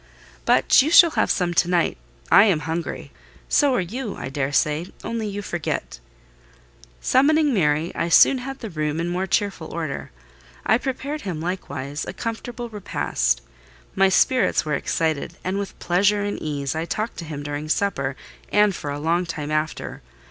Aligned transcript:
"But 0.45 0.81
you 0.81 0.89
shall 0.89 1.11
have 1.11 1.29
some 1.29 1.53
to 1.53 1.69
night. 1.69 1.95
I 2.31 2.45
am 2.45 2.61
hungry: 2.61 3.11
so 3.47 3.75
are 3.75 3.79
you, 3.81 4.15
I 4.15 4.29
daresay, 4.29 4.85
only 5.03 5.27
you 5.27 5.43
forget." 5.43 5.99
Summoning 6.99 7.53
Mary, 7.53 7.91
I 7.93 8.09
soon 8.09 8.39
had 8.39 8.61
the 8.61 8.71
room 8.71 8.99
in 8.99 9.09
more 9.09 9.27
cheerful 9.27 9.71
order: 9.71 10.09
I 10.65 10.79
prepared 10.79 11.21
him, 11.21 11.39
likewise, 11.39 12.03
a 12.07 12.13
comfortable 12.13 12.67
repast. 12.67 13.41
My 13.93 14.09
spirits 14.09 14.65
were 14.65 14.73
excited, 14.73 15.37
and 15.43 15.59
with 15.59 15.77
pleasure 15.77 16.23
and 16.23 16.41
ease 16.41 16.73
I 16.73 16.85
talked 16.85 17.17
to 17.17 17.25
him 17.25 17.43
during 17.43 17.69
supper, 17.69 18.15
and 18.51 18.73
for 18.73 18.89
a 18.89 18.97
long 18.97 19.27
time 19.27 19.51
after. 19.51 20.01